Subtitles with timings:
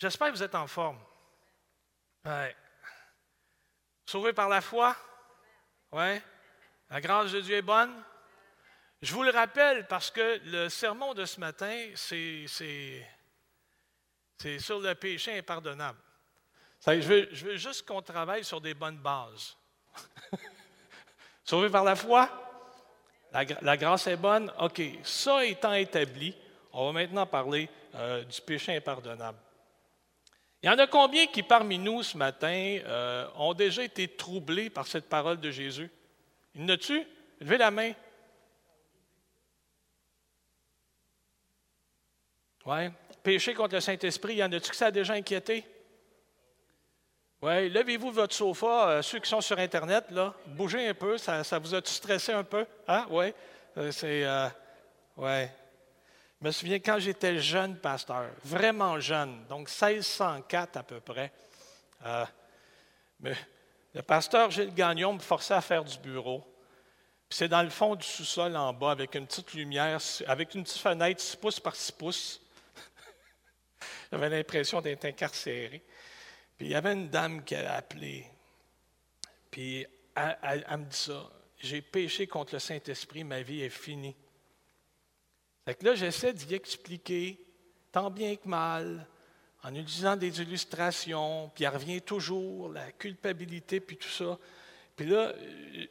[0.00, 0.98] J'espère que vous êtes en forme.
[4.06, 4.96] Sauvé par la foi?
[5.92, 6.18] Oui.
[6.88, 7.92] La grâce de Dieu est bonne?
[9.02, 12.46] Je vous le rappelle parce que le sermon de ce matin, c'est
[14.58, 15.98] sur le péché impardonnable.
[16.86, 19.54] Je veux, je veux juste qu'on travaille sur des bonnes bases.
[21.44, 22.28] Sauvé par la foi?
[23.32, 24.50] La, grâce est bonne?
[24.58, 24.80] OK.
[25.04, 26.34] Ça étant établi,
[26.72, 29.38] on va maintenant parler euh, du péché impardonnable.
[30.62, 34.68] Il y en a combien qui, parmi nous, ce matin, euh, ont déjà été troublés
[34.68, 35.90] par cette parole de Jésus?
[36.54, 37.02] Il y en a-tu?
[37.40, 37.92] Levez la main.
[42.66, 42.90] Oui.
[43.22, 45.64] Péché contre le Saint-Esprit, il y en a-tu que ça a déjà inquiété?
[47.40, 51.42] Oui, levez-vous votre sofa, euh, ceux qui sont sur Internet, là, bougez un peu, ça,
[51.58, 52.66] vous a-tu stressé un peu?
[52.86, 53.06] Hein?
[53.08, 53.32] Oui,
[53.78, 54.26] euh, c'est.
[55.16, 55.50] Ouais.
[56.40, 61.30] Je me souviens quand j'étais jeune pasteur, vraiment jeune, donc 1604 à peu près.
[63.20, 63.34] mais
[63.92, 66.42] le pasteur Gilles Gagnon me forçait à faire du bureau.
[67.28, 70.80] c'est dans le fond du sous-sol en bas, avec une petite lumière, avec une petite
[70.80, 72.40] fenêtre 6 pouces par 6 pouces.
[74.12, 75.82] J'avais l'impression d'être incarcéré.
[76.56, 78.26] Puis il y avait une dame qui a appelé.
[79.50, 81.30] Puis elle, me dit ça.
[81.58, 84.16] J'ai péché contre le Saint-Esprit, ma vie est finie.
[85.70, 87.38] Fait que là, j'essaie d'y expliquer,
[87.92, 89.06] tant bien que mal,
[89.62, 94.36] en utilisant des illustrations, puis elle revient toujours, la culpabilité, puis tout ça.
[94.96, 95.32] Puis là,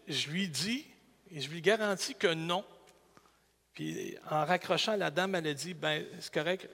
[0.06, 0.86] je lui dis,
[1.32, 2.66] et je lui garantis que non.
[3.74, 6.68] Puis en raccrochant, la dame, elle a dit, ben c'est correct,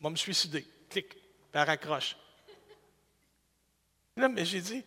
[0.00, 0.66] je vais me suicider.
[0.90, 1.20] Clic, puis
[1.52, 2.16] elle raccroche.
[4.16, 4.82] Là, mais j'ai dit,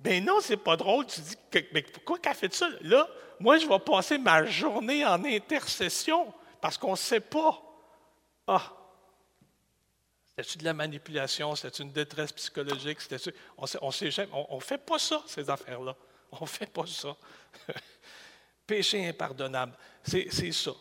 [0.00, 1.06] ben non, c'est pas drôle.
[1.06, 1.36] Tu dis,
[1.72, 2.68] mais pourquoi qu'elle fait ça?
[2.80, 3.08] Là,
[3.38, 7.62] moi, je vais passer ma journée en intercession parce qu'on ne sait pas.
[8.46, 8.72] Ah,
[10.28, 11.54] c'était-tu de la manipulation?
[11.54, 12.98] C'était une détresse psychologique?
[13.56, 14.30] On ne sait jamais.
[14.32, 15.96] On ne fait pas ça, ces affaires-là.
[16.32, 17.16] On ne fait pas ça.
[18.66, 19.76] Péché impardonnable.
[20.02, 20.72] C'est ça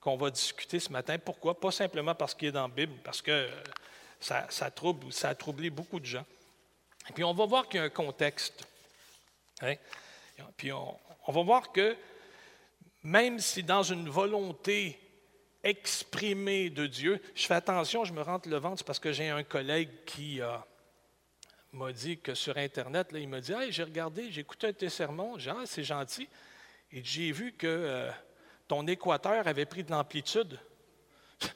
[0.00, 1.18] qu'on va discuter ce matin.
[1.18, 1.58] Pourquoi?
[1.58, 3.48] Pas simplement parce qu'il est dans la Bible, parce que
[4.18, 6.24] ça, ça, trouble, ça a troublé beaucoup de gens.
[7.08, 8.66] Et puis on va voir qu'il y a un contexte.
[9.62, 9.74] Hein?
[10.56, 10.98] Puis on,
[11.28, 11.96] va voir que
[13.02, 14.98] même si dans une volonté
[15.62, 19.42] exprimée de Dieu, je fais attention, je me rentre le ventre, parce que j'ai un
[19.42, 20.40] collègue qui
[21.72, 24.88] m'a dit que sur Internet, il m'a dit j'ai regardé, j'ai écouté un de tes
[24.88, 26.28] sermons, j'ai ah, c'est gentil.
[26.92, 28.10] Et j'ai vu que euh,
[28.66, 30.58] ton équateur avait pris de l'amplitude.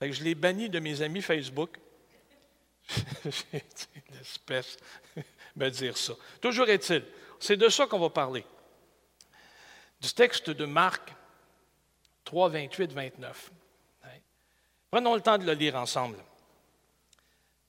[0.00, 1.78] je, l'ai banni de mes amis Facebook.
[3.24, 3.64] J'ai
[4.08, 4.76] une espèce
[5.56, 6.14] me dire ça.
[6.40, 7.04] Toujours est-il,
[7.40, 8.44] c'est de ça qu'on va parler.
[10.00, 11.14] Du texte de Marc
[12.24, 13.50] 3, 28, 29.
[14.90, 16.18] Prenons le temps de le lire ensemble.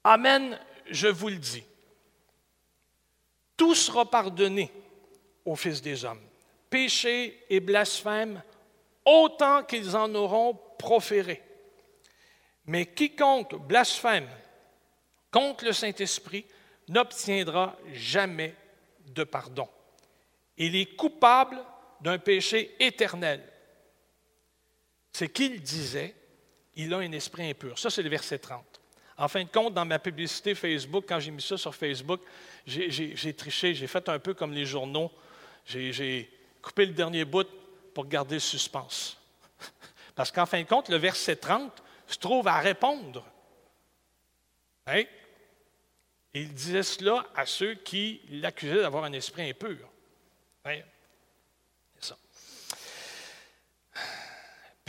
[0.03, 0.57] Amen,
[0.89, 1.63] je vous le dis.
[3.57, 4.71] Tout sera pardonné
[5.43, 6.21] aux fils des hommes.
[6.69, 8.41] Péché et blasphème,
[9.03, 11.43] autant qu'ils en auront proféré.
[12.65, 14.29] Mais quiconque blasphème
[15.31, 16.45] contre le Saint-Esprit
[16.87, 18.55] n'obtiendra jamais
[19.07, 19.67] de pardon.
[20.57, 21.57] Il est coupable
[22.01, 23.43] d'un péché éternel.
[25.11, 26.15] C'est qu'il disait,
[26.75, 27.77] il a un esprit impur.
[27.77, 28.63] Ça, c'est le verset 30.
[29.17, 32.21] En fin de compte, dans ma publicité Facebook, quand j'ai mis ça sur Facebook,
[32.65, 35.11] j'ai triché, j'ai fait un peu comme les journaux.
[35.65, 37.47] J'ai coupé le dernier bout
[37.93, 39.17] pour garder le suspense.
[40.15, 43.25] Parce qu'en fin de compte, le verset 30 se trouve à répondre.
[44.87, 45.03] Hein?
[46.33, 49.89] il disait cela à ceux qui l'accusaient d'avoir un esprit impur.
[50.63, 50.85] C'est
[51.99, 52.17] ça.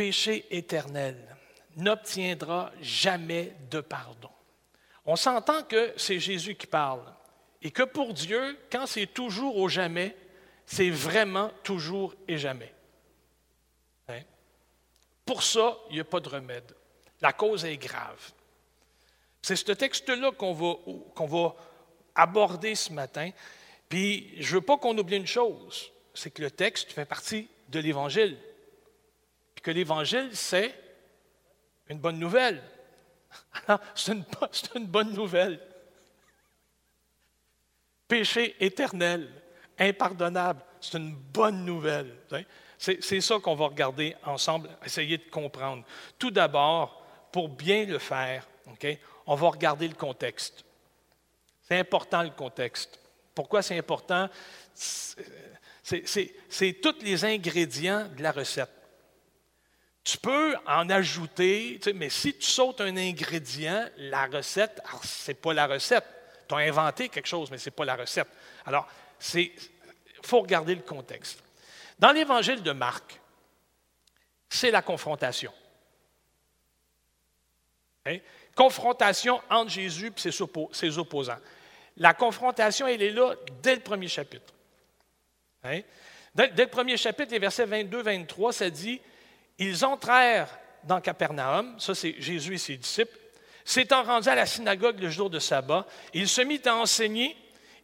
[0.00, 1.14] Péché éternel
[1.76, 4.30] n'obtiendra jamais de pardon.
[5.04, 7.04] On s'entend que c'est Jésus qui parle
[7.60, 10.16] et que pour Dieu, quand c'est toujours au jamais,
[10.64, 12.72] c'est vraiment toujours et jamais.
[14.08, 14.22] Hein?
[15.26, 16.74] Pour ça, il n'y a pas de remède.
[17.20, 18.32] La cause est grave.
[19.42, 20.76] C'est ce texte-là qu'on va,
[21.14, 21.54] qu'on va
[22.14, 23.32] aborder ce matin.
[23.90, 27.50] Puis, je ne veux pas qu'on oublie une chose, c'est que le texte fait partie
[27.68, 28.38] de l'Évangile.
[29.62, 30.74] Que l'Évangile, c'est
[31.88, 32.62] une bonne nouvelle.
[33.94, 34.12] c'est
[34.74, 35.60] une bonne nouvelle.
[38.08, 39.30] Péché éternel,
[39.78, 42.16] impardonnable, c'est une bonne nouvelle.
[42.78, 45.84] C'est ça qu'on va regarder ensemble, essayer de comprendre.
[46.18, 48.48] Tout d'abord, pour bien le faire,
[49.26, 50.64] on va regarder le contexte.
[51.62, 52.98] C'est important le contexte.
[53.34, 54.28] Pourquoi c'est important?
[54.74, 55.12] C'est
[56.82, 58.70] tous les ingrédients de la recette.
[60.10, 65.54] Tu peux en ajouter, mais si tu sautes un ingrédient, la recette, ce n'est pas
[65.54, 66.04] la recette.
[66.48, 68.26] Tu as inventé quelque chose, mais ce n'est pas la recette.
[68.66, 68.88] Alors,
[69.34, 69.52] il
[70.24, 71.40] faut regarder le contexte.
[71.96, 73.20] Dans l'évangile de Marc,
[74.48, 75.52] c'est la confrontation.
[78.04, 78.18] Hein?
[78.56, 80.32] Confrontation entre Jésus et
[80.72, 81.38] ses opposants.
[81.98, 84.52] La confrontation, elle est là dès le premier chapitre.
[85.62, 85.82] Hein?
[86.34, 89.00] Dès, le premier chapitre, les versets 22-23, ça dit
[89.60, 90.48] Ils entrèrent
[90.84, 93.16] dans Capernaum, ça c'est Jésus et ses disciples.
[93.62, 97.36] S'étant rendus à la synagogue le jour de sabbat, il se mit à enseigner.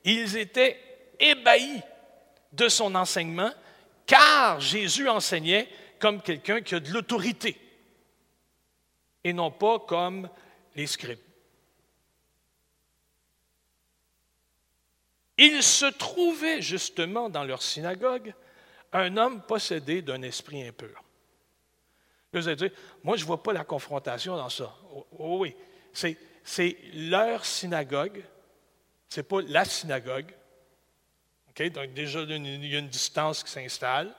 [0.02, 0.81] Ils étaient
[1.20, 1.82] ébahis
[2.52, 3.52] de son enseignement,
[4.06, 5.69] car Jésus enseignait
[5.99, 7.61] comme quelqu'un qui a de l'autorité
[9.23, 10.31] et non pas comme
[10.76, 11.19] les scribes.
[15.37, 18.32] Il se trouvait justement dans leur synagogue
[18.94, 21.06] un homme possédé d'un esprit impur.
[22.32, 22.70] Vous allez dire,
[23.02, 24.75] moi je ne vois pas la confrontation dans ça.
[24.93, 25.55] Oh, oh oui,
[25.93, 28.23] c'est leur synagogue,
[29.08, 30.32] ce n'est pas la synagogue.
[31.58, 34.14] Donc déjà, il y a une distance qui s'installe.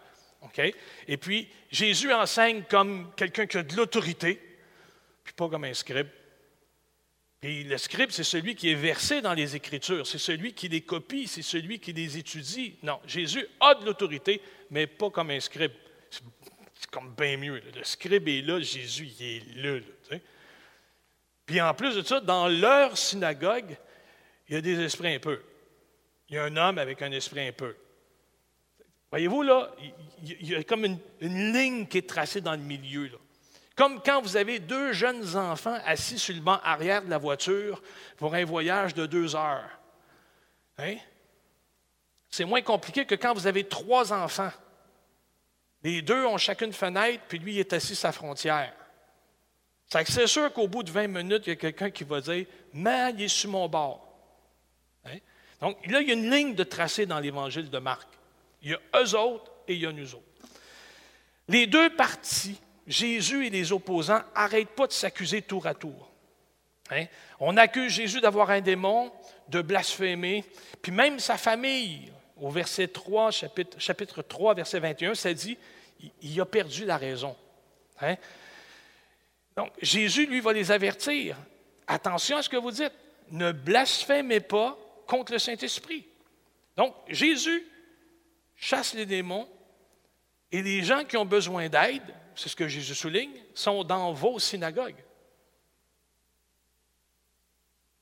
[1.08, 4.42] Et puis, Jésus enseigne comme quelqu'un qui a de l'autorité,
[5.24, 6.08] puis pas comme un scribe.
[7.44, 10.82] Et le scribe, c'est celui qui est versé dans les Écritures, c'est celui qui les
[10.82, 12.78] copie, c'est celui qui les étudie.
[12.82, 15.74] Non, Jésus a de l'autorité, mais pas comme un scribe.
[16.80, 17.62] C'est comme bien mieux.
[17.76, 19.80] Le scribe est là, Jésus, il est là.
[21.46, 23.78] Puis en plus de ça, dans leur synagogue,
[24.48, 25.42] il y a des esprits un peu.
[26.30, 27.76] Il y a un homme avec un esprit un peu.
[29.10, 29.72] Voyez-vous, là,
[30.22, 33.10] il y a comme une, ligne qui est tracée dans le milieu.
[33.76, 37.82] Comme quand vous avez deux jeunes enfants assis sur le banc arrière de la voiture
[38.18, 39.80] pour un voyage de deux heures.
[40.78, 40.98] Hein?
[42.30, 44.52] C'est moins compliqué que quand vous avez trois enfants.
[45.84, 48.74] Les deux ont chacune fenêtre, puis lui est assis à sa frontière.
[49.90, 53.12] C'est sûr qu'au bout de 20 minutes, il y a quelqu'un qui va dire Mais
[53.14, 54.06] il est sur mon bord.
[55.06, 55.18] Hein?
[55.62, 58.08] Donc là, il y a une ligne de tracé dans l'évangile de Marc.
[58.62, 60.24] Il y a eux autres et il y a nous autres.
[61.48, 66.10] Les deux parties Jésus et les opposants n'arrêtent pas de s'accuser tour à tour.
[66.90, 67.06] Hein?
[67.40, 69.12] On accuse Jésus d'avoir un démon,
[69.50, 70.46] de blasphémer,
[70.82, 75.58] puis même sa famille, au verset 3, chapitre, chapitre 3, verset 21, ça dit,
[76.22, 77.36] il, a perdu la raison.
[78.02, 78.16] Hein?
[79.56, 81.36] Donc, Jésus, lui, va les avertir.
[81.88, 82.94] Attention à ce que vous dites.
[83.32, 86.06] Ne blasphémez pas contre le Saint-Esprit.
[86.76, 87.66] Donc, Jésus
[88.56, 89.48] chasse les démons
[90.52, 92.04] et les gens qui ont besoin d'aide,
[92.36, 95.04] c'est ce que Jésus souligne, sont dans vos synagogues.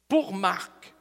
[0.08, 0.94] Pour Marc,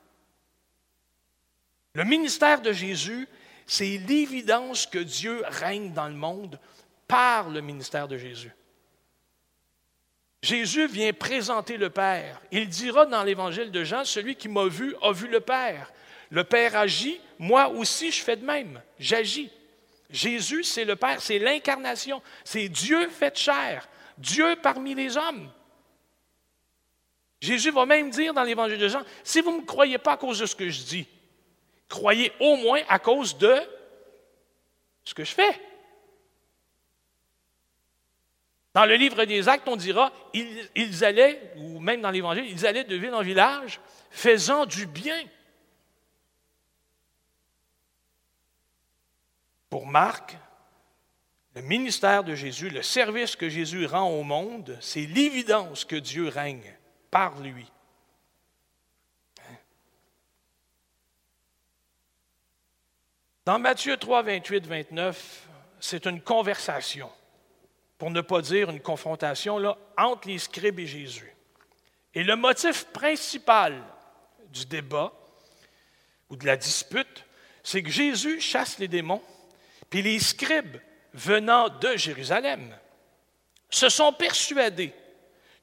[1.94, 3.28] le ministère de Jésus,
[3.66, 6.58] c'est l'évidence que Dieu règne dans le monde
[7.06, 8.52] par le ministère de Jésus.
[10.42, 12.40] Jésus vient présenter le Père.
[12.50, 15.90] Il dira dans l'évangile de Jean, celui qui m'a vu a vu le Père.
[16.30, 19.50] Le Père agit, moi aussi je fais de même, j'agis.
[20.10, 23.88] Jésus, c'est le Père, c'est l'incarnation, c'est Dieu fait chair,
[24.18, 25.50] Dieu parmi les hommes.
[27.40, 30.16] Jésus va même dire dans l'évangile de Jean, si vous ne me croyez pas à
[30.16, 31.06] cause de ce que je dis,
[31.94, 33.54] croyez au moins à cause de
[35.04, 35.60] ce que je fais.
[38.72, 42.82] Dans le livre des Actes, on dira, ils, allaient, ou même dans l'Évangile, ils allaient
[42.82, 43.80] de ville en village,
[44.10, 45.22] faisant du bien
[49.70, 50.36] Pour Marc,
[51.56, 56.28] le ministère de Jésus, le service que Jésus rend au monde, c'est l'évidence que Dieu
[56.28, 56.76] règne
[57.10, 57.66] par lui.
[63.44, 65.48] Dans Matthieu 3, 28, 29,
[65.80, 67.10] c'est une conversation,
[67.98, 69.58] pour ne pas dire une confrontation,
[69.96, 71.30] entre les scribes et Jésus.
[72.14, 73.82] Et le motif principal
[74.50, 75.12] du débat
[76.30, 77.24] ou de la dispute,
[77.62, 79.22] c'est que Jésus chasse les démons
[79.94, 80.78] puis les scribes
[81.12, 82.76] venant de Jérusalem
[83.70, 84.92] se sont persuadés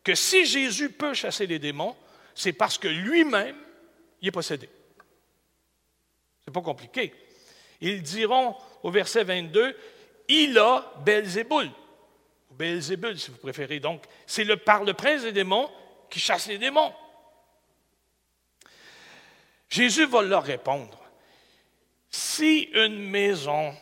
[0.05, 1.97] que si Jésus peut chasser les démons,
[2.33, 3.57] c'est parce que lui-même
[4.21, 4.69] y est possédé.
[6.45, 7.13] C'est pas compliqué.
[7.81, 9.75] Ils diront au verset 22,
[10.27, 11.69] il a Belzéboul,
[12.49, 13.79] ou Belzébul si vous préférez.
[13.79, 15.69] Donc, c'est le, par le prince des démons
[16.09, 16.93] qui chasse les démons.
[19.69, 21.01] Jésus va leur répondre,
[22.09, 23.73] si une maison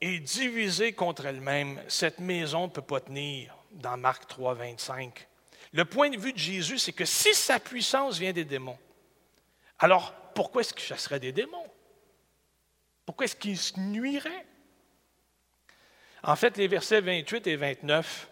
[0.00, 5.28] est divisée contre elle-même, cette maison ne peut pas tenir dans Marc 3, 25.
[5.72, 8.78] Le point de vue de Jésus, c'est que si sa puissance vient des démons,
[9.78, 11.71] alors pourquoi est-ce qu'il chasserait des démons?
[13.04, 14.46] Pourquoi est-ce qu'il se nuirait?
[16.22, 18.28] En fait, les versets 28 et 29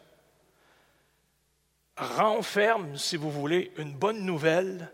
[1.96, 4.90] renferme, si vous voulez, une bonne nouvelle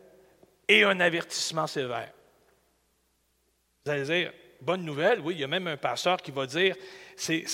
[0.67, 2.13] et un avertissement sévère.
[3.85, 6.75] Vous allez dire, bonne nouvelle, oui, il y a même un pasteur qui va dire,
[7.17, 7.45] c'est,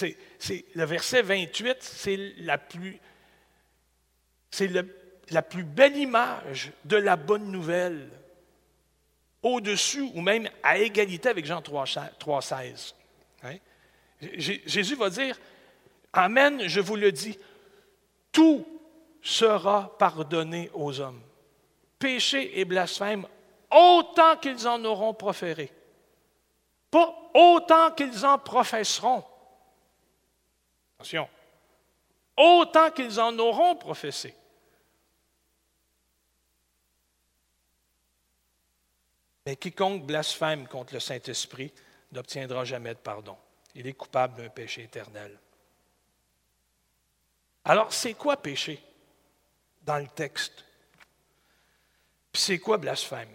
[0.74, 2.98] le verset 28, c'est la plus,
[4.50, 4.70] c'est
[5.30, 8.08] la plus belle image de la bonne nouvelle,
[9.42, 12.94] au-dessus ou même à égalité avec Jean 3,16.
[13.42, 13.56] Hein?
[14.20, 15.38] Jésus va dire,
[16.12, 17.38] Amen, je vous le dis,
[18.30, 18.66] tout
[19.22, 21.22] sera pardonné aux hommes.
[21.98, 23.26] Péché et blasphème,
[23.70, 25.72] autant qu'ils en auront proféré.
[26.90, 29.24] Pas autant qu'ils en professeront.
[30.96, 31.28] Attention.
[32.36, 34.34] Autant qu'ils en auront professé.
[39.46, 41.72] Mais quiconque blasphème contre le Saint-Esprit
[42.12, 43.36] n'obtiendra jamais de pardon.
[43.74, 45.38] Il est coupable d'un péché éternel.
[47.64, 48.82] Alors, c'est quoi péché
[49.82, 50.64] dans le texte?
[52.32, 53.28] Puis c'est quoi blasphème?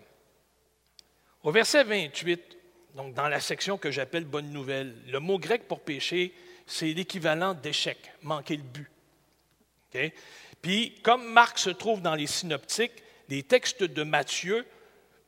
[1.43, 2.57] Au verset 28,
[2.95, 6.33] donc dans la section que j'appelle Bonne nouvelle, le mot grec pour péché,
[6.65, 8.89] c'est l'équivalent d'échec, manquer le but.
[10.61, 14.65] Puis, comme Marc se trouve dans les synoptiques, les textes de Matthieu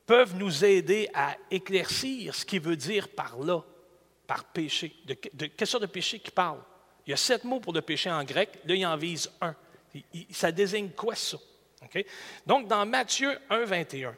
[0.09, 3.61] peuvent nous aider à éclaircir ce qu'il veut dire par là,
[4.25, 4.91] par péché.
[5.05, 6.57] De, de quelle sorte de péché qu'il parle?
[7.05, 9.55] Il y a sept mots pour le péché en grec, là, il en vise un.
[10.31, 11.37] ça désigne quoi ça?
[12.43, 14.15] Donc, dans Matthieu 1, 21,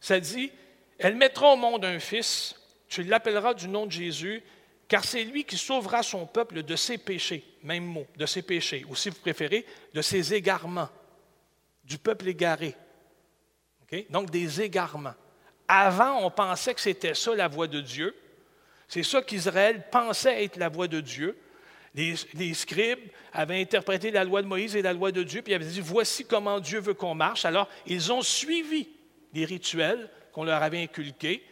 [0.00, 0.50] ça dit
[0.98, 2.56] Elle mettra au monde un fils,
[2.88, 4.42] tu l'appelleras du nom de Jésus,
[4.88, 8.84] car c'est lui qui sauvera son peuple de ses péchés, même mot, de ses péchés,
[8.88, 9.64] ou si vous préférez,
[9.94, 10.88] de ses égarements,
[11.84, 12.74] du peuple égaré.
[14.10, 15.14] Donc, des égarements.
[15.68, 18.14] Avant, on pensait que c'était ça la voix de Dieu.
[18.88, 21.36] C'est ça qu'Israël pensait être la voix de Dieu.
[21.94, 23.00] Les, scribes
[23.32, 25.80] avaient interprété la loi de Moïse et la loi de Dieu, puis ils avaient dit,
[25.80, 27.46] voici comment Dieu veut qu'on marche.
[27.46, 28.88] Alors, ils ont suivi
[29.32, 31.42] les rituels qu'on leur avait inculqués.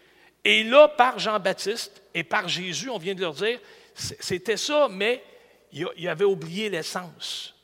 [0.44, 3.58] Et là, par Jean-Baptiste et par Jésus, on vient de leur dire,
[3.94, 5.24] c'était ça, mais
[5.72, 7.54] ils avaient oublié l'essence.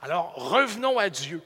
[0.00, 1.42] Alors, revenons à Dieu.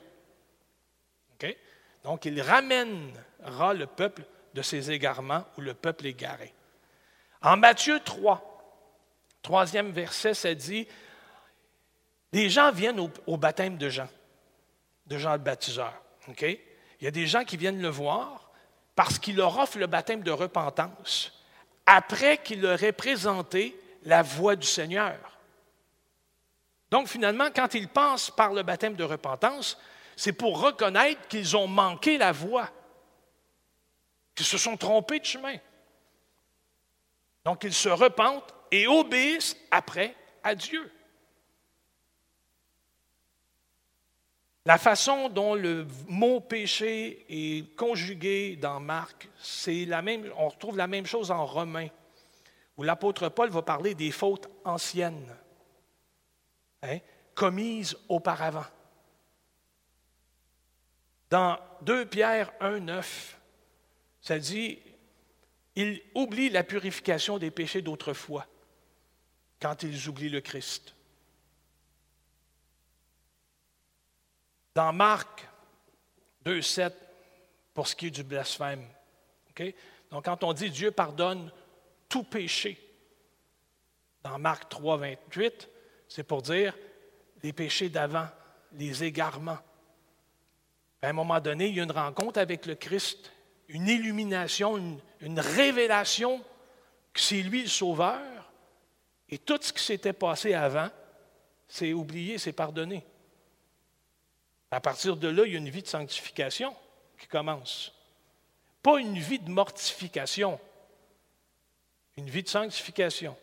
[2.05, 6.55] Donc, il ramènera le peuple de ses égarements ou le peuple égaré.
[7.43, 8.87] En Matthieu 3,
[9.43, 10.87] troisième verset, ça dit,
[12.33, 14.09] les gens viennent au, baptême de Jean,
[15.07, 15.93] de Jean le baptiseur.
[16.41, 16.59] Il
[17.01, 18.51] y a des gens qui viennent le voir
[18.95, 21.33] parce qu'il leur offre le baptême de repentance
[21.87, 25.17] après qu'il leur ait présenté la voix du Seigneur.
[26.91, 29.79] Donc finalement, quand ils passent par le baptême de repentance,
[30.17, 32.71] c'est pour reconnaître qu'ils ont manqué la voie,
[34.35, 35.57] qu'ils se sont trompés de chemin.
[37.45, 40.91] Donc, ils se repentent et obéissent après à Dieu.
[44.67, 50.79] La façon dont le mot péché est conjugué dans Marc, c'est la même, on retrouve
[50.79, 51.89] la même chose en Romains,
[52.79, 55.37] où l'apôtre Paul va parler des fautes anciennes,
[56.83, 56.99] hein,
[57.35, 58.65] commises auparavant.
[61.31, 63.39] Dans 2 Pierre 1, 9,
[64.21, 64.79] ça dit
[65.77, 68.47] ils oublient la purification des péchés d'autrefois
[69.61, 70.95] quand ils oublient le Christ.
[74.75, 75.49] Dans Marc
[76.45, 76.93] 2.7,
[77.73, 78.87] pour ce qui est du blasphème,
[80.11, 81.51] donc quand on dit Dieu pardonne
[82.09, 82.81] tout péché,
[84.23, 85.69] dans Marc 3.28,
[86.09, 86.77] c'est pour dire
[87.43, 88.29] les péchés d'avant,
[88.73, 89.59] les égarements.
[91.05, 93.31] À un moment donné, il y a une rencontre avec le Christ
[93.69, 96.43] une illumination, une, révélation
[97.13, 98.21] que c'est lui le sauveur,
[99.29, 100.89] et tout ce qui s'était passé avant,
[101.69, 103.05] c'est oublié, c'est pardonné.
[104.71, 106.75] À partir de là, il y a une vie de sanctification
[107.19, 107.93] qui commence.
[108.83, 110.59] Pas une vie de mortification,
[112.17, 113.37] une vie de sanctification.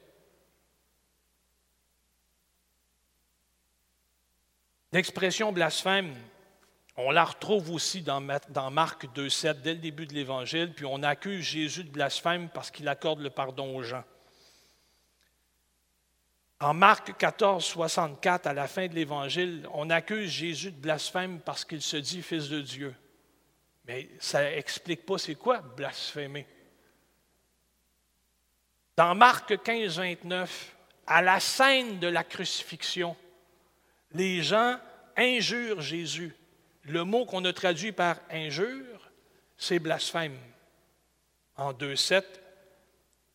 [4.91, 6.15] L'expression blasphème
[7.03, 11.43] on la retrouve aussi dans, Marc 2,7 dès le début de l'Évangile, puis on accuse
[11.43, 14.03] Jésus de blasphème parce qu'il accorde le pardon aux gens.
[16.60, 21.65] En Marc 14, 64, à la fin de l'Évangile, on accuse Jésus de blasphème parce
[21.65, 22.96] qu'il se dit fils de Dieu.
[23.86, 26.46] Mais ça n'explique pas c'est quoi blasphémer.
[28.96, 30.75] Dans Marc 15, 29,
[31.08, 33.15] à la scène de la crucifixion,
[34.12, 34.77] les gens
[35.17, 36.36] injurent Jésus
[36.83, 39.11] le mot qu'on a traduit par injure,
[39.57, 40.38] c'est blasphème
[41.55, 42.23] en 2.7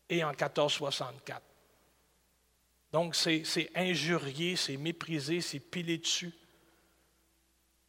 [0.09, 1.39] et en 14.64.
[2.91, 6.33] Donc, c'est injurier, c'est mépriser, c'est piler dessus.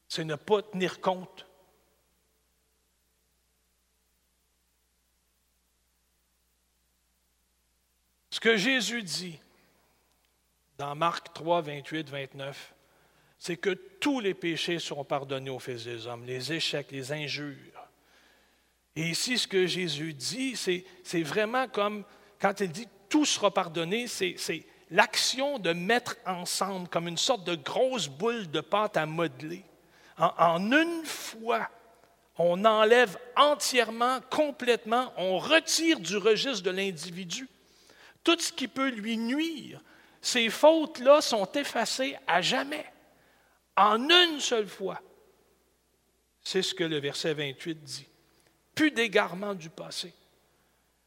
[0.09, 1.47] c'est ne pas tenir compte.
[8.31, 9.41] Ce que Jésus dit
[10.77, 12.75] dans Marc 3, 28, 29,
[13.39, 17.57] c'est que tous les péchés seront pardonnés aux fils des hommes, les échecs, les injures.
[18.97, 22.05] Et ici, ce que Jésus dit, c'est vraiment comme
[22.41, 27.55] quand il dit tout sera pardonné, c'est l'action de mettre ensemble comme une sorte de
[27.55, 29.65] grosse boule de pâte à modeler.
[30.19, 31.69] En, en une fois,
[32.37, 37.49] on enlève entièrement, complètement, on retire du registre de l'individu
[38.25, 39.81] tout ce qui peut lui nuire.
[40.21, 42.85] Ces fautes-là sont effacées à jamais,
[43.79, 45.01] en une seule fois.
[46.43, 48.07] C'est ce que le verset 28 dit.
[48.75, 50.13] Plus d'égarement du passé.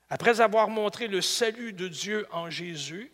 [0.09, 3.11] Après avoir montré le salut de Dieu en Jésus,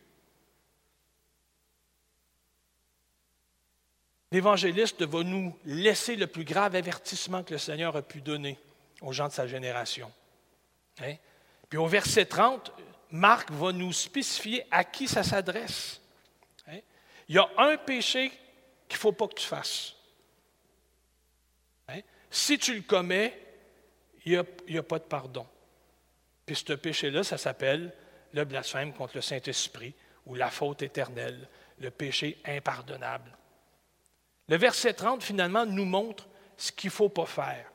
[4.32, 8.60] l'évangéliste va nous laisser le plus grave avertissement que le Seigneur a pu donner
[9.02, 10.12] aux gens de sa génération.
[11.02, 11.16] Hein?
[11.70, 12.72] Puis au verset 30,
[13.12, 16.02] Marc va nous spécifier à qui ça s'adresse.
[16.68, 16.80] Hein?
[17.30, 18.32] Il y a un péché
[18.88, 19.96] qu'il ne faut pas que tu fasses.
[21.90, 22.02] Hein?
[22.30, 23.38] Si tu le commets,
[24.26, 25.48] il n'y a, pas de pardon.
[26.46, 27.94] Puis ce péché-là, ça s'appelle
[28.34, 29.94] le blasphème contre le Saint-Esprit
[30.26, 31.48] ou la faute éternelle,
[31.80, 33.32] le péché impardonnable.
[34.50, 36.28] Le verset 30, finalement, nous montre
[36.58, 37.72] ce qu'il ne faut pas faire.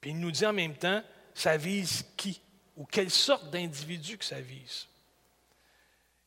[0.00, 1.02] Puis il nous dit en même temps,
[1.34, 2.40] ça vise qui
[2.76, 4.86] ou quelle sorte d'individu que ça vise.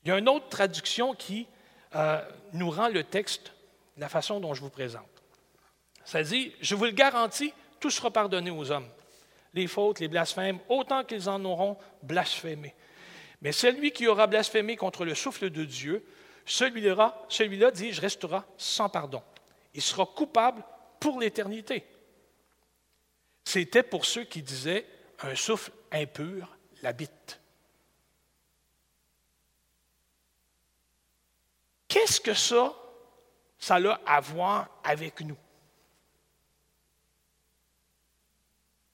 [0.03, 1.47] Il y a une autre traduction qui
[1.95, 2.21] euh,
[2.51, 3.53] nous rend le texte
[3.97, 5.23] la façon dont je vous présente.
[6.05, 8.89] Ça dit, je vous le garantis, tout sera pardonné aux hommes
[9.53, 12.73] les fautes, les blasphèmes, autant qu'ils en auront blasphémé.
[13.41, 16.03] Mais celui qui aura blasphémé contre le souffle de Dieu,
[16.45, 19.21] celui-là, celui-là, dis-je, restera sans pardon.
[19.73, 20.63] Il sera coupable
[20.99, 21.85] pour l'éternité.
[23.43, 24.85] C'était pour ceux qui disaient
[25.21, 27.39] un souffle impur l'habite.
[31.87, 32.73] Qu'est-ce que ça,
[33.63, 35.37] ça a à voir avec nous?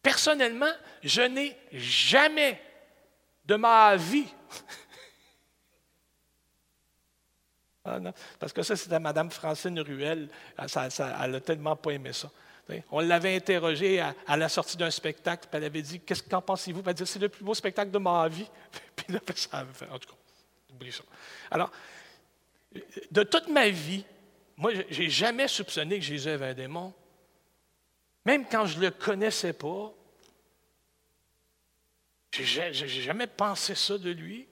[0.04, 0.72] Personnellement,
[1.04, 2.62] je n'ai jamais
[3.46, 4.28] de ma vie.
[7.86, 10.30] ah non, parce que ça, c'était Mme Francine Ruel.
[10.56, 10.68] Ah,
[11.24, 12.30] elle n'a tellement pas aimé ça.
[12.92, 16.82] On l'avait interrogée à, la sortie d'un spectacle, puis elle avait dit Qu'est-ce qu'en pensez-vous?
[16.82, 18.46] Elle a dit C'est le plus beau spectacle de ma vie.
[18.96, 19.90] puis là, ça avait fait.
[19.90, 20.16] En tout cas,
[20.72, 21.02] oublie ça.
[21.50, 21.72] Alors,
[23.10, 24.06] de toute ma vie,
[24.60, 26.94] moi, je n'ai jamais soupçonné que Jésus avait un démon.
[28.26, 29.94] Même quand je ne le connaissais pas,
[32.34, 34.46] je n'ai jamais pensé ça de lui.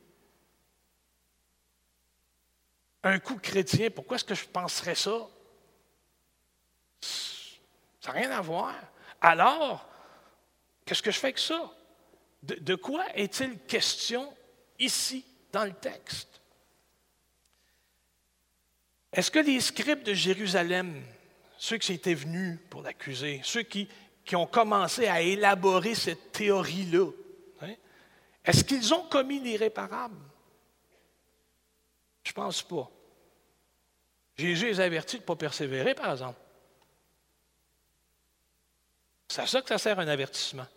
[3.03, 5.27] Un coup chrétien, pourquoi est-ce que je penserais ça?
[7.01, 8.73] Ça n'a rien à voir.
[9.19, 9.89] Alors,
[10.85, 11.69] qu'est-ce que je fais avec ça?
[12.43, 14.33] De, de quoi est-il question
[14.79, 16.39] ici dans le texte?
[19.17, 21.03] Est-ce que les scribes de Jérusalem
[21.57, 23.89] ceux qui étaient venus pour l'accuser, ceux qui,
[24.33, 27.09] ont commencé à élaborer cette théorie-là,
[27.61, 27.73] hein,
[28.45, 30.19] est-ce qu'ils ont commis l'irréparable?
[32.23, 32.91] Je ne pense pas.
[34.37, 36.39] Jésus les a avertis de ne pas persévérer, par exemple.
[39.29, 40.67] C'est à ça que ça sert un avertissement.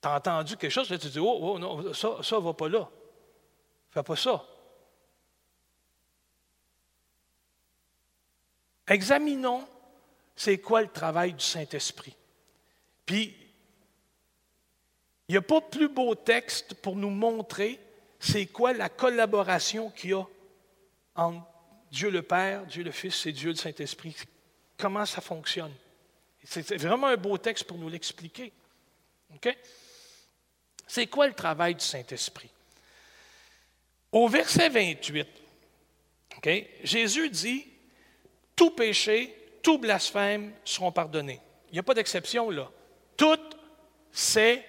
[0.00, 2.88] Tu as entendu quelque chose, tu dis, oh, oh ça ne va pas là.
[3.90, 4.44] Fais pas ça.
[8.88, 9.66] Examinons
[10.34, 12.14] c'est quoi le travail du Saint-Esprit.
[13.04, 13.34] Puis,
[15.28, 17.80] il n'y a pas plus beau texte pour nous montrer
[18.20, 20.24] c'est quoi la collaboration qu'il y a
[21.14, 21.46] entre
[21.90, 24.16] Dieu le Père, Dieu le Fils et Dieu le Saint-Esprit.
[24.76, 25.74] Comment ça fonctionne?
[26.44, 28.52] C'est vraiment un beau texte pour nous l'expliquer.
[30.86, 32.50] C'est quoi le travail du Saint-Esprit?
[34.12, 35.26] Au verset 28,
[36.84, 37.66] Jésus dit
[38.58, 41.40] tout péché, tout blasphème seront pardonnés.
[41.68, 42.68] Il n'y a pas d'exception là.
[43.16, 43.38] Tout,
[44.10, 44.64] c'est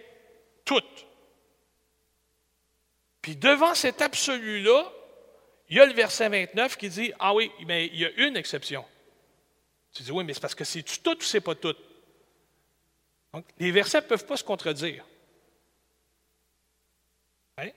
[0.63, 0.83] tout.
[3.21, 4.91] Puis devant cet absolu-là,
[5.69, 8.37] il y a le verset 29 qui dit Ah oui, mais il y a une
[8.37, 8.85] exception.
[9.91, 11.75] Tu dis Oui, mais c'est parce que c'est tout ou c'est pas tout.
[13.33, 15.03] Donc, les versets ne peuvent pas se contredire.
[17.57, 17.69] Hein?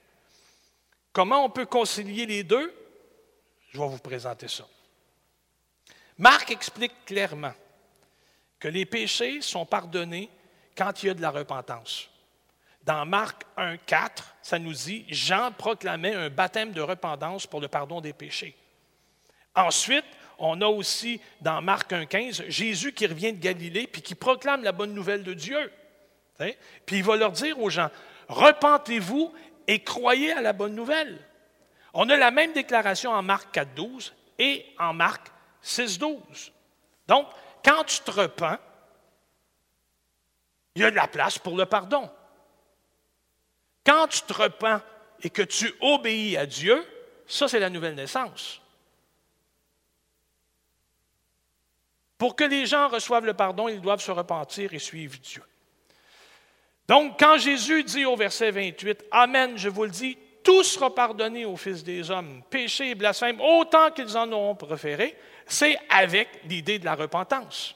[1.11, 2.71] Comment on peut concilier les deux?
[3.71, 4.67] Je vais vous présenter ça.
[6.23, 7.51] Marc explique clairement
[8.57, 10.29] que les péchés sont pardonnés
[10.73, 12.09] quand il y a de la repentance.
[12.81, 17.67] Dans Marc 1, 4, ça nous dit Jean proclamait un baptême de repentance pour le
[17.67, 18.55] pardon des péchés.
[19.53, 20.05] Ensuite,
[20.39, 24.71] On a aussi dans Marc 1,15 Jésus qui revient de Galilée puis qui proclame la
[24.71, 25.71] bonne nouvelle de Dieu.
[26.37, 27.91] Puis il va leur dire aux gens
[28.29, 29.33] Repentez-vous
[29.67, 31.19] et croyez à la bonne nouvelle.
[31.93, 35.32] On a la même déclaration en Marc 4,12 et en Marc
[35.63, 36.51] 6,12.
[37.07, 37.27] Donc,
[37.63, 38.57] quand tu te repens,
[40.75, 42.09] il y a de la place pour le pardon.
[43.85, 44.81] Quand tu te repens
[45.21, 46.85] et que tu obéis à Dieu,
[47.27, 48.61] ça, c'est la nouvelle naissance.
[52.17, 55.43] Pour que les gens reçoivent le pardon, ils doivent se repentir et suivre Dieu.
[56.87, 61.45] Donc, quand Jésus dit au verset 28, Amen, je vous le dis, tout sera pardonné
[61.45, 66.79] aux fils des hommes, péché et blasphème, autant qu'ils en auront préféré, c'est avec l'idée
[66.79, 67.75] de la repentance.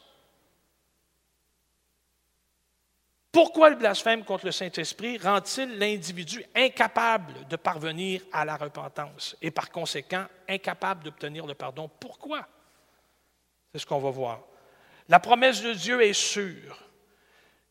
[3.31, 9.51] Pourquoi le blasphème contre le Saint-Esprit rend-il l'individu incapable de parvenir à la repentance et
[9.51, 11.89] par conséquent incapable d'obtenir le pardon?
[11.99, 12.47] Pourquoi?
[13.71, 14.41] C'est ce qu'on va voir.
[15.07, 16.86] La promesse de Dieu est sûre.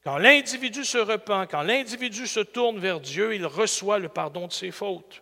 [0.06, 4.52] Quand l'individu se repent, quand l'individu se tourne vers Dieu, il reçoit le pardon de
[4.52, 5.20] ses fautes.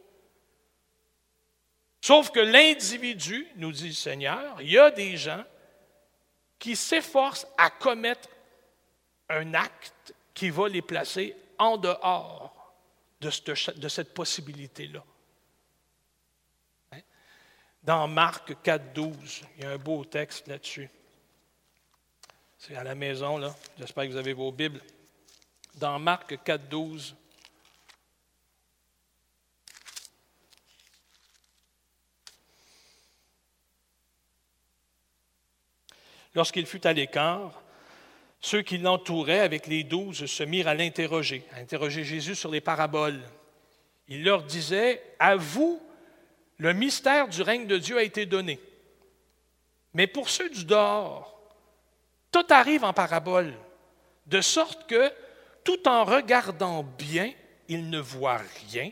[2.03, 5.43] Sauf que l'individu, nous dit le Seigneur, il y a des gens
[6.59, 8.29] qui s'efforcent à commettre
[9.31, 12.75] un acte qui va les placer en dehors
[13.23, 15.03] de cette, possibilité-là.
[16.93, 17.01] Hein?
[17.83, 20.91] Dans Marc 4, 12, il y a un beau texte là-dessus.
[22.67, 23.55] C'est à la maison, là.
[23.79, 24.81] J'espère que vous avez vos Bibles.
[25.75, 27.15] Dans Marc 4, 12.
[36.35, 37.61] Lorsqu'il fut à l'écart,
[38.41, 42.63] ceux qui l'entouraient avec les douze se mirent à l'interroger, à interroger Jésus sur les
[42.63, 43.21] paraboles.
[44.09, 45.83] Il leur disait, à vous,
[46.57, 48.59] le mystère du règne de Dieu a été donné.
[49.93, 51.35] Mais pour ceux du dehors,
[52.35, 53.55] tout arrive en parabole,
[54.27, 55.13] de sorte que,
[55.63, 57.33] tout en regardant bien,
[57.69, 58.91] ils ne voient rien,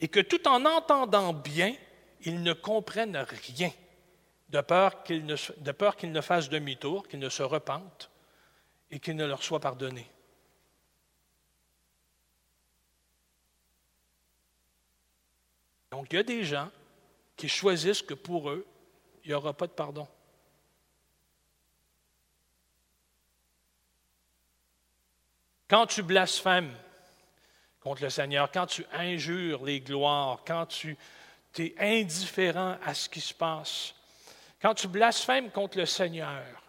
[0.00, 1.76] et que tout en entendant bien,
[2.22, 3.70] ils ne comprennent rien,
[4.48, 8.10] de peur qu'ils ne, de fassent demi-tour, qu'ils ne se repentent
[8.90, 10.10] et qu'il ne leur soit pardonné.
[15.90, 16.70] Donc, il y a des gens
[17.36, 18.66] qui choisissent que pour eux,
[19.22, 20.08] il n'y aura pas de pardon.
[25.68, 26.74] Quand tu blasphèmes
[27.80, 30.96] contre le Seigneur, quand tu injures les gloires, quand tu
[31.58, 33.94] es indifférent à ce qui se passe,
[34.60, 36.62] quand tu blasphèmes contre le Seigneur,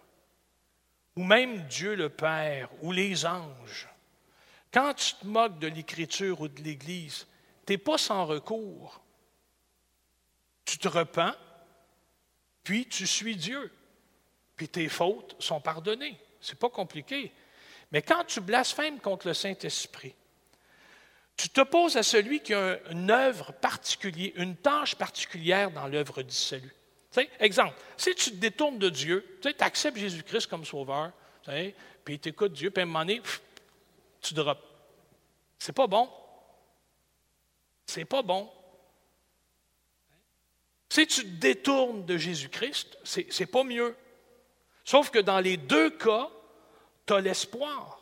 [1.15, 3.87] ou même Dieu le Père, ou les anges,
[4.73, 7.25] quand tu te moques de l'Écriture ou de l'Église,
[7.65, 9.01] tu n'es pas sans recours.
[10.65, 11.33] Tu te repens,
[12.63, 13.71] puis tu suis Dieu,
[14.57, 16.19] puis tes fautes sont pardonnées.
[16.41, 17.31] Ce n'est pas compliqué.
[17.91, 20.15] Mais quand tu blasphèmes contre le Saint-Esprit,
[21.37, 26.33] tu t'opposes à celui qui a une œuvre particulière, une tâche particulière dans l'œuvre du
[26.33, 26.73] salut.
[27.39, 31.11] exemple, si tu te détournes de Dieu, tu acceptes Jésus-Christ comme sauveur,
[32.03, 33.21] puis tu écoutes Dieu, puis à un moment donné,
[34.21, 34.61] tu drops.
[35.59, 36.09] C'est pas bon.
[37.85, 38.49] C'est pas bon.
[40.89, 43.95] Si tu te détournes de Jésus-Christ, c'est pas mieux.
[44.83, 46.29] Sauf que dans les deux cas,
[47.05, 48.01] tu as l'espoir.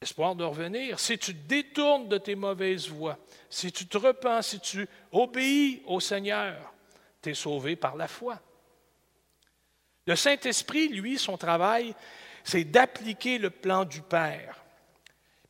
[0.00, 0.98] L'espoir de revenir.
[0.98, 3.18] Si tu te détournes de tes mauvaises voies,
[3.50, 6.72] si tu te repens, si tu obéis au Seigneur,
[7.22, 8.40] tu es sauvé par la foi.
[10.06, 11.94] Le Saint-Esprit, lui, son travail,
[12.44, 14.56] c'est d'appliquer le plan du Père,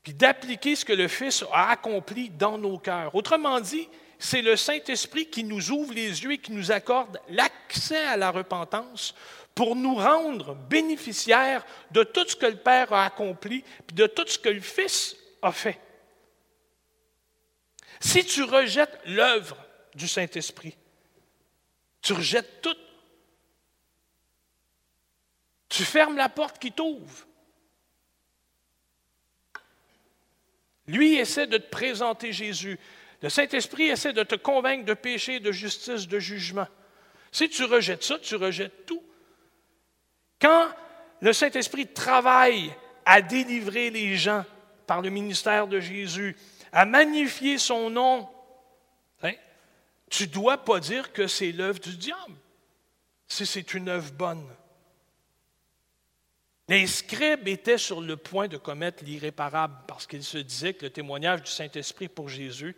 [0.02, 3.14] puis d'appliquer ce que le Fils a accompli dans nos cœurs.
[3.14, 8.04] Autrement dit, c'est le Saint-Esprit qui nous ouvre les yeux et qui nous accorde l'accès
[8.04, 9.14] à la repentance
[9.60, 14.26] pour nous rendre bénéficiaires de tout ce que le Père a accompli, puis de tout
[14.26, 15.78] ce que le Fils a fait.
[18.00, 19.58] Si tu rejettes l'œuvre
[19.94, 20.78] du Saint-Esprit,
[22.00, 22.74] tu rejettes tout.
[25.68, 27.26] Tu fermes la porte qui t'ouvre.
[30.86, 32.80] Lui essaie de te présenter Jésus.
[33.20, 36.66] Le Saint-Esprit essaie de te convaincre de péché, de justice, de jugement.
[37.30, 39.02] Si tu rejettes ça, tu rejettes tout.
[40.40, 40.68] Quand
[41.20, 42.72] le Saint-Esprit travaille
[43.04, 44.44] à délivrer les gens
[44.86, 46.36] par le ministère de Jésus,
[46.72, 48.28] à magnifier son nom,
[49.22, 49.32] hein,
[50.08, 52.34] tu ne dois pas dire que c'est l'œuvre du diable,
[53.28, 54.46] si c'est une œuvre bonne.
[56.68, 60.90] Les scribes étaient sur le point de commettre l'irréparable parce qu'ils se disaient que le
[60.90, 62.76] témoignage du Saint-Esprit pour Jésus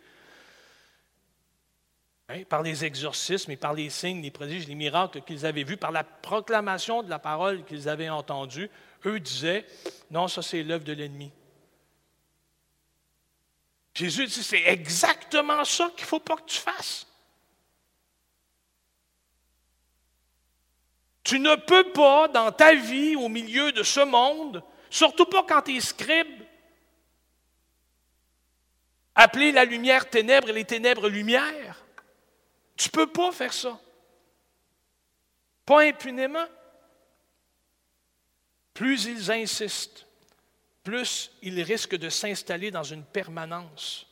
[2.33, 5.77] hein, par les exorcismes et par les signes, les prodiges, les miracles qu'ils avaient vus,
[5.77, 8.71] par la proclamation de la parole qu'ils avaient entendue,
[9.07, 9.67] eux disaient,
[10.11, 11.31] non, ça c'est l'œuvre de l'ennemi.
[13.95, 17.07] Jésus dit, c'est exactement ça qu'il ne faut pas que tu fasses.
[21.25, 25.63] Tu ne peux pas, dans ta vie, au milieu de ce monde, surtout pas quand
[25.63, 26.43] tu es scribe,
[29.15, 31.72] appeler la lumière ténèbres et les ténèbres lumière.
[32.77, 33.79] Tu ne peux pas faire ça.
[35.65, 36.47] Pas impunément.
[38.75, 40.07] Plus ils insistent,
[40.83, 44.07] plus ils risquent de s'installer dans une permanence.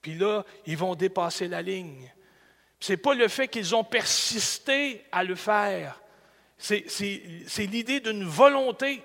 [0.00, 2.10] Puis là, ils vont dépasser la ligne.
[2.80, 6.00] Ce n'est pas le fait qu'ils ont persisté à le faire.
[6.58, 9.02] C'est l'idée d'une volonté.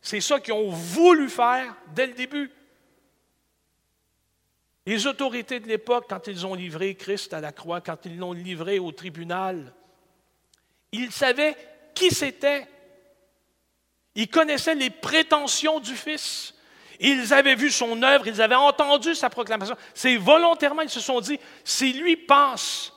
[0.00, 2.50] C'est ça qu'ils ont voulu faire dès le début.
[4.86, 8.32] Les autorités de l'époque, quand ils ont livré Christ à la croix, quand ils l'ont
[8.32, 9.72] livré au tribunal,
[10.92, 11.56] ils savaient
[11.94, 12.66] qui c'était.
[14.14, 16.54] Ils connaissaient les prétentions du Fils.
[17.00, 19.76] Ils avaient vu son œuvre, ils avaient entendu sa proclamation.
[19.94, 22.92] C'est volontairement, ils se sont dit, si lui passe,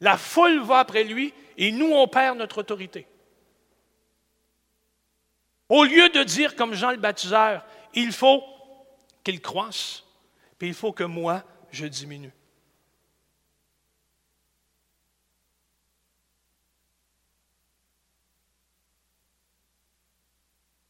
[0.00, 3.06] la foule va après lui et nous, on perd notre autorité.
[5.68, 8.42] Au lieu de dire comme Jean le baptiseur, il faut
[9.22, 10.04] qu'il croisse,
[10.60, 11.42] puis il faut que moi,
[11.72, 12.34] je diminue.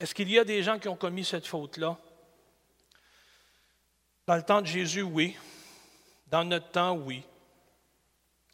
[0.00, 1.96] Est-ce qu'il y a des gens qui ont commis cette faute-là?
[4.26, 5.36] Dans le temps de Jésus, oui.
[6.26, 7.22] Dans notre temps, oui.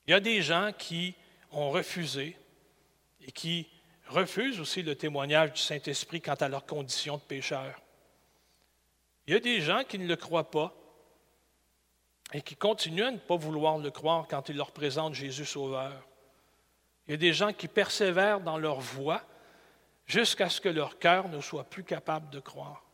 [0.07, 1.14] Il y a des gens qui
[1.50, 2.37] ont refusé
[3.22, 3.70] et qui
[4.09, 7.81] refusent aussi le témoignage du Saint-Esprit quant à leur condition de pécheur.
[9.26, 10.74] Il y a des gens qui ne le croient pas
[12.37, 16.07] et qui continuent à ne pas vouloir le croire quand ils leur présentent Jésus Sauveur.
[17.09, 19.22] Il y a des gens qui persévèrent dans leur voie
[20.05, 22.85] jusqu'à ce que leur cœur ne soit plus capable de croire.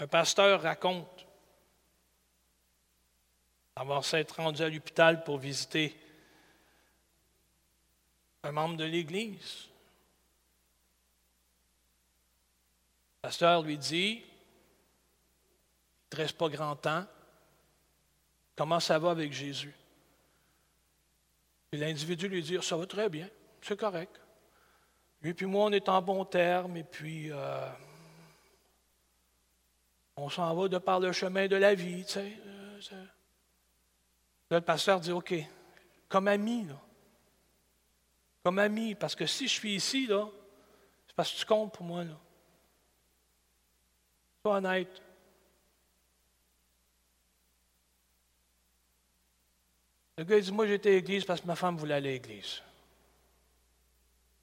[0.00, 1.26] Un pasteur raconte
[3.76, 5.94] avoir s'être rendu à l'hôpital pour visiter
[8.44, 9.68] un membre de l'Église.
[13.28, 14.22] Pasteur lui dit,
[16.10, 17.04] il ne reste pas grand temps,
[18.56, 19.74] comment ça va avec Jésus?
[21.72, 23.28] L'individu lui dit, ça va très bien,
[23.60, 24.18] c'est correct.
[25.20, 27.68] Lui et moi, on est en bon terme, et puis euh,
[30.16, 32.06] on s'en va de par le chemin de la vie.
[32.16, 33.04] Euh,
[34.50, 35.34] le pasteur dit, OK,
[36.08, 36.80] comme ami, là.
[38.42, 40.26] Comme ami, parce que si je suis ici, là,
[41.06, 42.18] c'est parce que tu comptes pour moi, là.
[44.48, 45.02] Honnête.
[50.16, 52.60] Le gars dit, moi j'étais à l'église parce que ma femme voulait aller à l'église.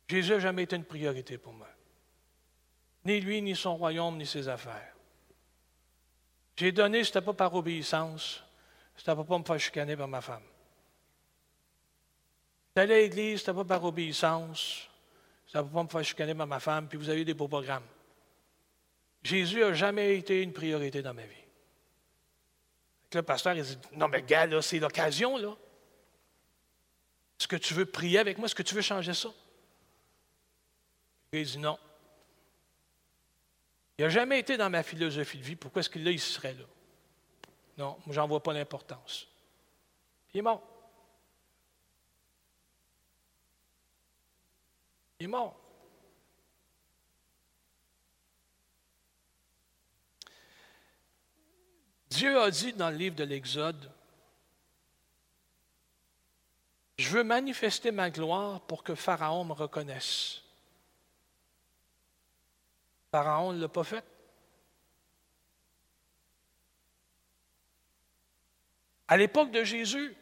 [0.08, 1.68] Jésus n'a jamais été une priorité pour moi.
[3.04, 4.94] Ni lui, ni son royaume, ni ses affaires.
[6.56, 8.42] J'ai donné, ce n'était pas par obéissance,
[8.96, 10.44] c'était pour pas me faire chicaner par ma femme.
[12.78, 14.88] J'allais à l'église, c'était pas par obéissance,
[15.46, 17.84] c'était pour pas me faire chicaner par ma femme, puis vous avez des beaux programmes.
[19.26, 21.36] Jésus n'a jamais été une priorité dans ma vie.
[23.12, 25.58] le pasteur, il dit Non, mais gars, là, c'est l'occasion, là.
[27.40, 28.46] Est-ce que tu veux prier avec moi?
[28.46, 29.30] Est-ce que tu veux changer ça?
[31.34, 31.80] il dit Non.
[33.98, 35.56] Il n'a jamais été dans ma philosophie de vie.
[35.56, 36.66] Pourquoi est-ce que là, il serait là?
[37.80, 39.28] Non, moi, j'en vois pas l'importance.
[40.36, 40.62] Il est mort.
[45.20, 45.65] Il est mort.
[52.10, 53.92] Dieu a dit dans le livre de l'Exode,
[56.98, 60.42] je veux manifester ma gloire pour que Pharaon me reconnaisse.
[63.12, 64.04] Pharaon ne l'a pas fait.
[69.08, 70.16] À l'époque de Jésus,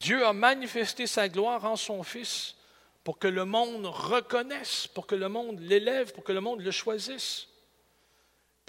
[0.00, 2.56] Dieu a manifesté sa gloire en son Fils
[3.04, 6.70] pour que le monde reconnaisse, pour que le monde l'élève, pour que le monde le
[6.70, 7.48] choisisse.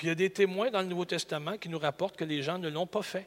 [0.03, 2.57] Il y a des témoins dans le Nouveau Testament qui nous rapportent que les gens
[2.57, 3.25] ne l'ont pas fait.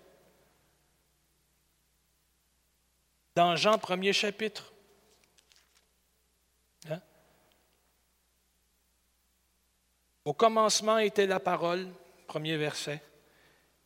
[3.34, 4.74] Dans Jean, premier chapitre.
[6.90, 7.00] Hein?
[10.26, 11.88] Au commencement était la parole,
[12.26, 13.00] premier verset.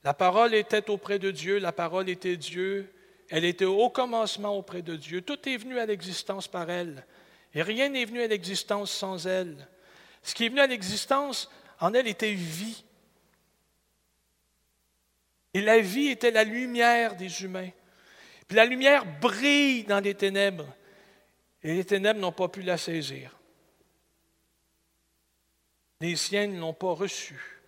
[0.02, 2.92] La parole était auprès de Dieu, la parole était Dieu,
[3.28, 5.22] elle était au commencement auprès de Dieu.
[5.22, 7.06] Tout est venu à l'existence par elle,
[7.54, 9.68] et rien n'est venu à l'existence sans elle.
[10.24, 11.48] Ce qui est venu à l'existence,
[11.80, 12.84] en elle était vie.
[15.52, 17.70] Et la vie était la lumière des humains.
[18.46, 20.66] Puis la lumière brille dans les ténèbres.
[21.62, 23.36] Et les ténèbres n'ont pas pu la saisir.
[26.00, 27.60] Les siens ne l'ont pas reçue.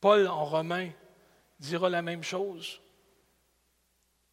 [0.00, 0.90] Paul en Romain
[1.58, 2.80] dira la même chose.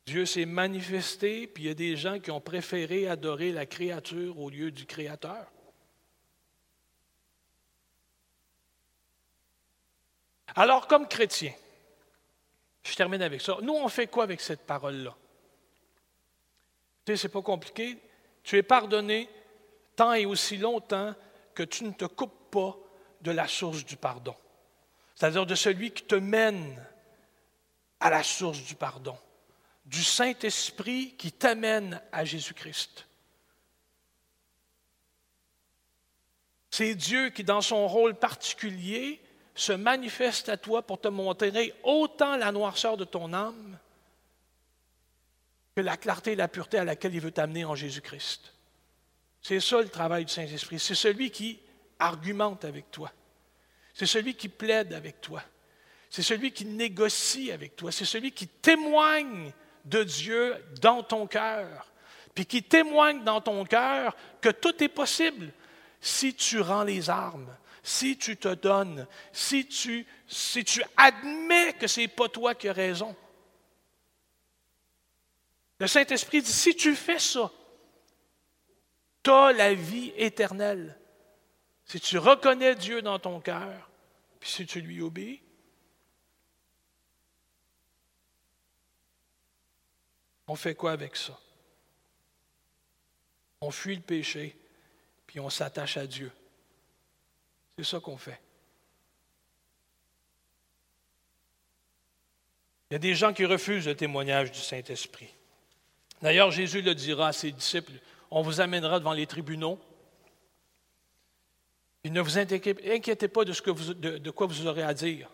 [0.08, 4.40] Dieu s'est manifesté, puis il y a des gens qui ont préféré adorer la créature
[4.40, 5.46] au lieu du Créateur.
[10.56, 11.54] Alors, comme chrétien,
[12.84, 13.58] je termine avec ça.
[13.62, 15.16] Nous, on fait quoi avec cette parole-là?
[17.06, 17.98] Tu sais, c'est pas compliqué.
[18.42, 19.30] Tu es pardonné
[19.96, 21.14] tant et aussi longtemps
[21.54, 22.76] que tu ne te coupes pas
[23.22, 24.36] de la source du pardon
[25.18, 26.80] c'est-à-dire de celui qui te mène
[28.00, 29.18] à la source du pardon,
[29.88, 33.08] du Saint-Esprit qui t'amène à Jésus-Christ.
[36.70, 39.22] C'est Dieu qui, dans son rôle particulier,
[39.56, 43.80] se manifeste à toi pour te montrer autant la noirceur de ton âme
[45.76, 48.54] que la clarté et la pureté à laquelle il veut t'amener en Jésus-Christ.
[49.42, 50.80] C'est ça le travail du Saint-Esprit.
[50.80, 51.60] C'est celui qui
[51.98, 53.12] argumente avec toi.
[53.94, 55.42] C'est celui qui plaide avec toi.
[56.10, 57.92] C'est celui qui négocie avec toi.
[57.92, 59.54] C'est celui qui témoigne
[59.88, 61.88] de Dieu dans ton cœur.
[62.36, 65.52] Puis qui témoigne dans ton cœur que tout est possible
[66.00, 70.64] si tu rends les armes, si tu te donnes, si tu, si
[70.96, 73.16] admets que ce n'est pas toi qui as raison.
[75.80, 77.52] Le Saint-Esprit dit, si tu fais ça,
[79.24, 81.00] tu as la vie éternelle.
[81.86, 83.90] Si tu reconnais Dieu dans ton cœur,
[84.40, 85.42] puis si tu lui obéis,
[90.48, 91.38] on fait quoi avec ça?
[93.62, 94.56] On fuit le péché,
[95.26, 96.32] puis on s'attache à Dieu.
[97.78, 98.40] C'est ça qu'on fait.
[102.90, 105.30] Il y a des gens qui refusent le témoignage du Saint-Esprit.
[106.22, 107.92] D'ailleurs, Jésus le dira à ses disciples,
[108.32, 109.80] on vous amènera devant les tribunaux,
[112.10, 115.30] ne vous inquiétez pas de, ce que de, quoi vous aurez à dire.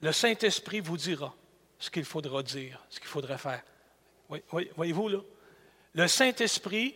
[0.00, 1.34] Le Saint-Esprit vous dira
[1.78, 3.62] ce qu'il faudra dire, ce qu'il faudrait faire.
[4.76, 5.18] Voyez-vous là?
[5.94, 6.94] Le Saint-Esprit,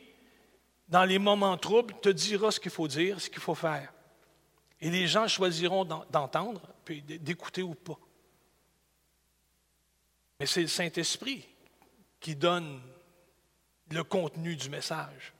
[0.88, 3.92] dans les moments troubles, te dira ce qu'il faut dire, ce qu'il faut faire.
[4.80, 7.98] Et les gens choisiront d'entendre, puis d'écouter ou pas.
[10.38, 11.46] Mais c'est le Saint-Esprit
[12.20, 12.80] qui donne
[13.90, 15.32] le contenu du message.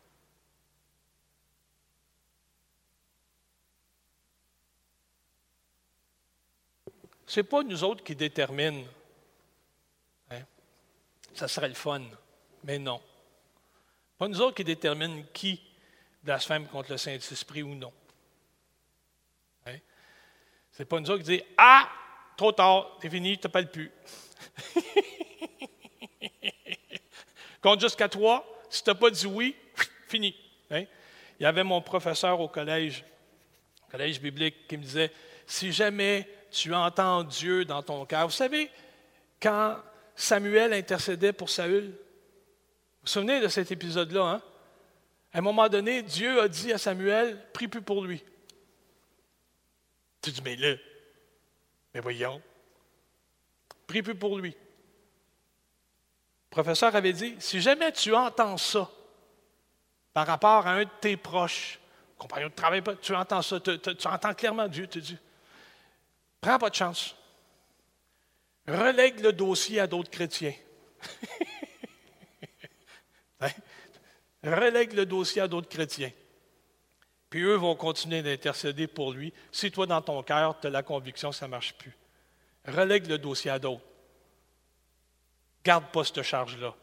[7.26, 8.84] Ce n'est pas nous autres qui déterminent.
[11.36, 12.00] Ça serait le fun,
[12.64, 13.00] mais non.
[14.16, 15.60] Pas nous autres qui déterminent qui
[16.22, 17.92] blasphème contre le Saint-Esprit ou non.
[19.66, 19.76] Hein?
[20.72, 21.90] Ce n'est pas nous autres qui disent Ah,
[22.38, 23.92] trop tard, c'est fini, tu ne plus.
[27.60, 29.54] Compte jusqu'à toi, si tu pas dit oui,
[30.08, 30.34] fini.
[30.70, 30.84] Hein?
[31.38, 33.04] Il y avait mon professeur au collège,
[33.86, 35.12] au collège biblique, qui me disait
[35.46, 38.26] Si jamais tu entends Dieu dans ton cœur.
[38.26, 38.70] Vous savez,
[39.38, 39.76] quand
[40.16, 41.92] Samuel intercédait pour Saül, vous
[43.02, 44.42] vous souvenez de cet épisode-là, hein?
[45.32, 48.24] À un moment donné, Dieu a dit à Samuel, prie plus pour lui.
[50.22, 50.74] Tu dis, mais là,
[51.92, 52.42] mais voyons,
[53.86, 54.50] prie plus pour lui.
[54.50, 54.56] Le
[56.50, 58.90] professeur avait dit, si jamais tu entends ça
[60.14, 61.78] par rapport à un de tes proches,
[62.16, 65.18] compagnon de travail, tu entends ça, tu, tu entends clairement Dieu te dit,
[66.40, 67.14] Prends pas de chance.
[68.68, 70.54] Relègue le dossier à d'autres chrétiens.
[73.38, 73.50] Hein?
[74.42, 76.10] Relègue le dossier à d'autres chrétiens.
[77.28, 79.32] Puis eux vont continuer d'intercéder pour lui.
[79.52, 81.94] Si toi, dans ton cœur, tu as la conviction que ça ne marche plus,
[82.64, 83.84] relègue le dossier à d'autres.
[85.62, 86.74] Garde pas cette charge-là.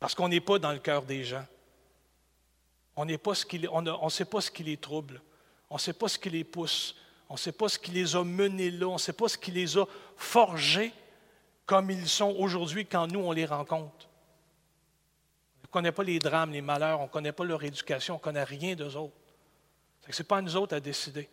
[0.00, 1.46] Parce qu'on n'est pas dans le cœur des gens.
[2.96, 5.20] On ne sait pas ce qui les trouble.
[5.70, 6.96] On ne sait pas ce qui les pousse.
[7.28, 8.86] On ne sait pas ce qui les a menés là.
[8.86, 9.84] On ne sait pas ce qui les a
[10.16, 10.92] forgés
[11.64, 14.08] comme ils sont aujourd'hui quand nous, on les rencontre.
[15.58, 18.18] On ne connaît pas les drames, les malheurs, on ne connaît pas leur éducation, on
[18.18, 19.16] ne connaît rien d'eux autres.
[20.08, 21.28] Ce n'est pas à nous autres à décider.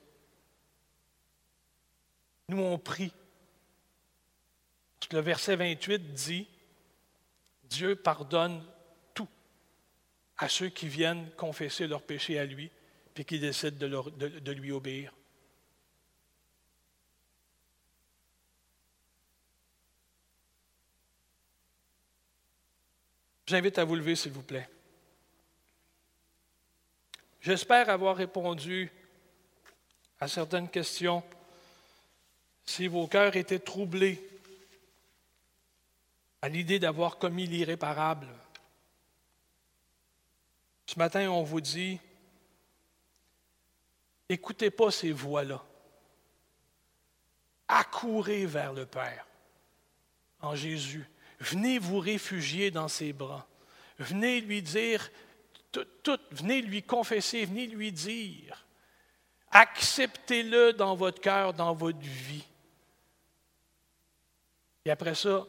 [2.49, 3.13] Nous, on prie.
[4.99, 6.47] Parce que le verset 28 dit
[7.63, 8.63] Dieu pardonne
[9.13, 9.27] tout
[10.37, 12.71] à ceux qui viennent confesser leurs péchés à lui
[13.13, 15.13] puis qui décide de, lui obéir.
[23.45, 24.69] J'invite à vous lever, s'il vous plaît.
[27.41, 28.89] J'espère avoir répondu
[30.19, 31.23] à certaines questions.
[32.65, 34.25] Si vos cœurs étaient troublés
[36.41, 38.27] à l'idée d'avoir commis l'irréparable,
[40.85, 41.99] ce matin, on vous dit,
[44.29, 45.61] écoutez pas ces voix-là.
[47.67, 49.25] Accourez vers le Père
[50.41, 51.09] en Jésus.
[51.43, 53.45] Venez vous réfugier dans ses bras.
[53.99, 55.11] Venez lui dire
[55.71, 58.65] tout, venez lui confesser, venez lui dire.
[59.51, 62.45] Acceptez-le dans votre cœur, dans votre vie.
[64.85, 65.45] Et après ça,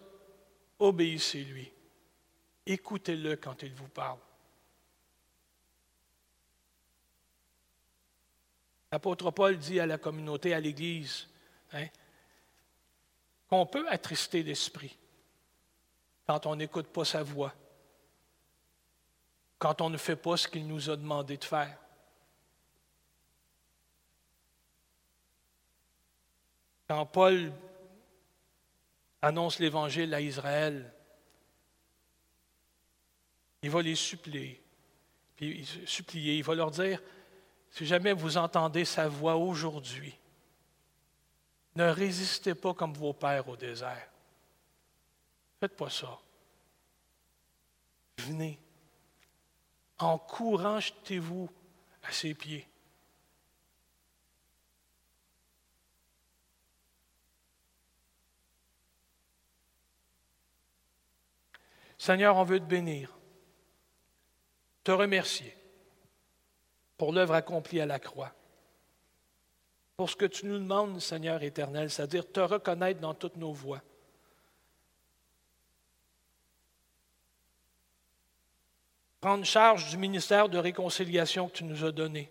[0.80, 1.70] obéissez-lui.
[2.66, 4.18] Écoutez-le quand il vous parle.
[8.90, 11.28] L'apôtre Paul dit à la communauté, à l'Église,
[11.72, 11.86] hein,
[13.48, 14.96] qu'on peut attrister l'esprit
[16.26, 17.52] quand on n'écoute pas sa voix
[19.64, 21.78] quand on ne fait pas ce qu'il nous a demandé de faire.
[26.86, 27.50] Quand Paul
[29.22, 30.92] annonce l'Évangile à Israël,
[33.62, 34.62] il va les supplier,
[35.34, 37.00] puis supplier, il va leur dire,
[37.70, 40.14] si jamais vous entendez sa voix aujourd'hui,
[41.74, 44.10] ne résistez pas comme vos pères au désert.
[45.64, 46.20] Faites pas ça.
[48.18, 48.60] Venez.
[49.98, 51.48] En courant, jetez-vous
[52.02, 52.68] à ses pieds.
[61.96, 63.10] Seigneur, on veut te bénir,
[64.82, 65.56] te remercier
[66.98, 68.34] pour l'œuvre accomplie à la croix,
[69.96, 73.80] pour ce que tu nous demandes, Seigneur éternel, c'est-à-dire te reconnaître dans toutes nos voies.
[79.24, 82.30] Prendre charge du ministère de réconciliation que tu nous as donné,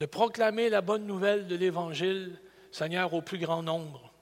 [0.00, 2.38] de proclamer la bonne nouvelle de l'Évangile,
[2.70, 4.12] Seigneur, au plus grand nombre.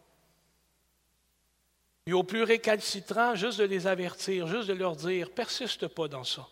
[2.07, 6.23] Et aux plus récalcitrants, juste de les avertir, juste de leur dire, persiste pas dans
[6.23, 6.47] ça.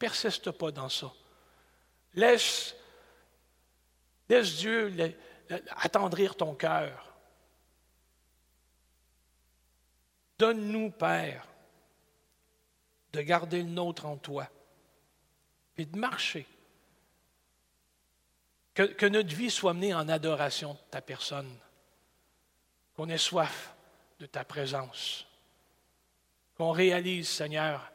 [0.00, 1.12] Persiste pas dans ça.
[2.14, 2.74] Laisse,
[4.28, 5.14] laisse Dieu
[5.76, 7.14] attendrir ton cœur.
[10.40, 11.46] Donne-nous, Père,
[13.12, 14.48] de garder le nôtre en toi,
[15.74, 16.46] puis de marcher.
[18.74, 21.52] Que, que notre vie soit menée en adoration de ta personne,
[22.94, 23.74] qu'on ait soif
[24.18, 25.26] de ta présence,
[26.56, 27.90] qu'on réalise, Seigneur,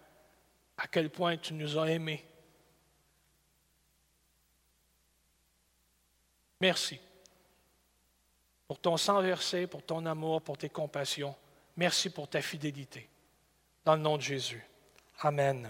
[0.77, 2.25] à quel point tu nous as aimés.
[6.59, 6.99] Merci
[8.73, 11.35] pour ton sang versé, pour ton amour, pour tes compassions.
[11.77, 13.07] Merci pour ta fidélité.
[13.85, 14.65] Dans le nom de Jésus.
[15.21, 15.69] Amen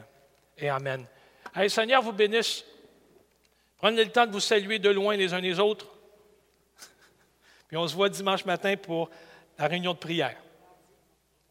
[0.57, 1.05] et Amen.
[1.53, 2.63] Allez, Seigneur vous bénisse.
[3.77, 5.87] Prenez le temps de vous saluer de loin les uns les autres.
[7.67, 9.09] Puis on se voit dimanche matin pour
[9.57, 10.37] la réunion de prière.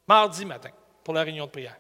[0.09, 0.71] Mardi matin
[1.05, 1.77] pour la réunion de prière.